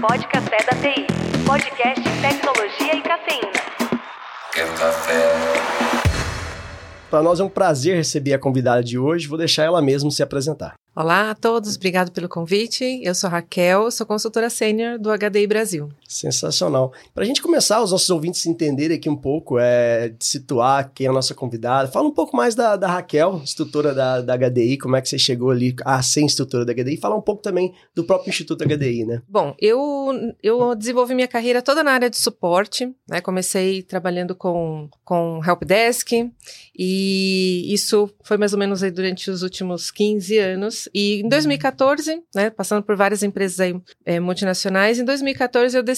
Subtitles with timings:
[0.00, 1.06] Pode Café da TI.
[1.44, 3.52] Podcast Tecnologia e Cafeína.
[4.54, 5.12] Quer café?
[7.10, 9.26] Para nós é um prazer receber a convidada de hoje.
[9.26, 10.74] Vou deixar ela mesma se apresentar.
[10.94, 13.00] Olá a todos, obrigado pelo convite.
[13.02, 15.88] Eu sou Raquel, sou consultora sênior do HDI Brasil.
[16.08, 16.90] Sensacional.
[17.14, 21.10] Para a gente começar, os nossos ouvintes entenderem aqui um pouco, é, situar quem é
[21.10, 21.86] a nossa convidada.
[21.86, 25.18] Fala um pouco mais da, da Raquel, instrutora da, da HDI, como é que você
[25.18, 26.96] chegou ali a ser instrutora da HDI.
[26.96, 29.22] Fala um pouco também do próprio Instituto HDI, né?
[29.28, 33.20] Bom, eu, eu desenvolvi minha carreira toda na área de suporte, né?
[33.20, 36.10] Comecei trabalhando com, com helpdesk
[36.74, 40.88] e isso foi mais ou menos aí durante os últimos 15 anos.
[40.94, 45.97] E em 2014, né, passando por várias empresas aí, é, multinacionais, em 2014 eu decidi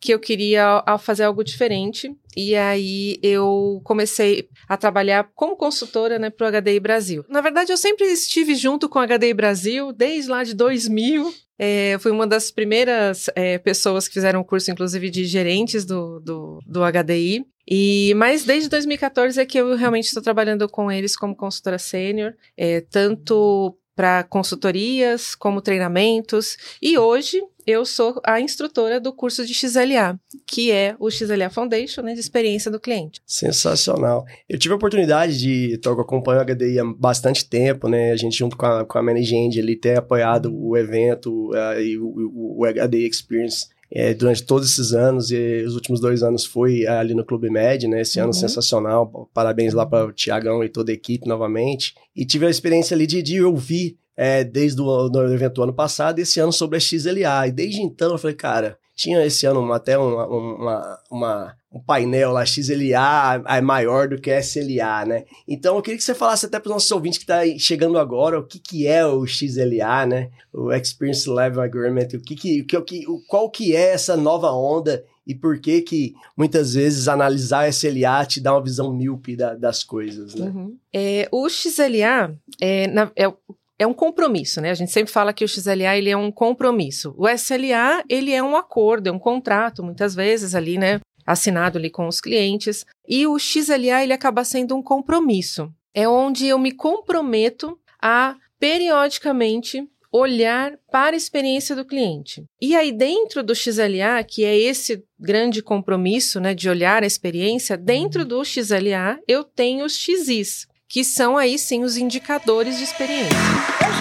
[0.00, 2.14] que eu queria fazer algo diferente.
[2.36, 7.24] E aí eu comecei a trabalhar como consultora né, para o HDI Brasil.
[7.28, 11.32] Na verdade, eu sempre estive junto com o HDI Brasil desde lá de 2000.
[11.58, 16.18] É, fui uma das primeiras é, pessoas que fizeram o curso, inclusive, de gerentes do,
[16.20, 17.44] do, do HDI.
[17.68, 22.34] E, mas desde 2014 é que eu realmente estou trabalhando com eles como consultora sênior,
[22.56, 26.56] é, tanto para consultorias, como treinamentos.
[26.80, 32.02] E hoje eu sou a instrutora do curso de XLA, que é o XLA Foundation,
[32.02, 33.20] né, de experiência do cliente.
[33.26, 34.24] Sensacional.
[34.48, 38.36] Eu tive a oportunidade de, eu acompanho o HDI há bastante tempo, né, a gente
[38.36, 42.62] junto com a, com a Managend ali ter apoiado o evento uh, e o, o,
[42.62, 47.12] o HDI Experience é, durante todos esses anos, e os últimos dois anos foi ali
[47.12, 48.02] no Clube Med, né?
[48.02, 48.26] Esse uhum.
[48.26, 49.28] ano sensacional.
[49.34, 51.94] Parabéns lá para o Tiagão e toda a equipe novamente.
[52.14, 55.74] E tive a experiência ali de, de ouvir é, desde o do evento do ano
[55.74, 57.48] passado, esse ano sobre a XLA.
[57.48, 62.32] E desde então eu falei, cara, tinha esse ano até uma, uma, uma, um painel
[62.32, 65.24] lá, XLA é maior do que SLA, né?
[65.48, 68.38] Então eu queria que você falasse até para os nossos ouvintes que está chegando agora
[68.38, 70.30] o que, que é o XLA, né?
[70.52, 75.02] O Experience Level Agreement, o que que, o que, qual que é essa nova onda
[75.26, 79.82] e por que que muitas vezes analisar SLA te dá uma visão míope da, das
[79.82, 80.46] coisas, né?
[80.46, 80.76] Uhum.
[80.92, 83.32] É, o XLA é, na, é
[83.80, 84.70] é um compromisso, né?
[84.70, 87.14] A gente sempre fala que o XLA ele é um compromisso.
[87.16, 91.00] O SLA ele é um acordo, é um contrato, muitas vezes ali, né?
[91.26, 92.84] Assinado ali com os clientes.
[93.08, 95.72] E o XLA ele acaba sendo um compromisso.
[95.94, 102.44] É onde eu me comprometo a periodicamente olhar para a experiência do cliente.
[102.60, 107.78] E aí dentro do XLA, que é esse grande compromisso, né, de olhar a experiência,
[107.78, 113.38] dentro do XLA eu tenho os XIs, que são aí sim os indicadores de experiência.
[113.80, 113.92] Eu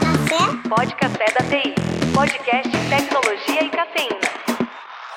[0.00, 0.68] café?
[0.68, 1.74] Pode Café da TI.
[2.14, 4.20] Podcast Tecnologia e Cafeína.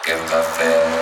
[0.06, 0.99] Quer café?